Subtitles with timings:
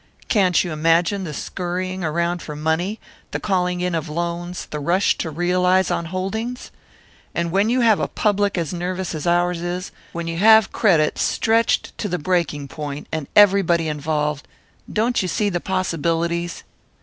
[0.29, 5.15] Can't you imagine the scurrying around for money, the calling in of loans, the rush
[5.19, 6.71] to realise on holdings?
[7.35, 11.19] And when you have a public as nervous as ours is, when you have credit
[11.19, 14.47] stretched to the breaking point, and everybody involved
[14.91, 16.63] don't you see the possibilities?"